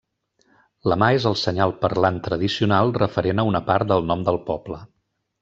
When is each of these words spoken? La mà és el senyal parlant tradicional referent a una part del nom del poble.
La 0.91 0.95
mà 1.03 1.09
és 1.17 1.27
el 1.31 1.37
senyal 1.41 1.73
parlant 1.83 2.17
tradicional 2.29 2.95
referent 2.97 3.45
a 3.45 3.47
una 3.51 3.63
part 3.69 3.93
del 3.93 4.09
nom 4.11 4.27
del 4.31 4.43
poble. 4.51 4.83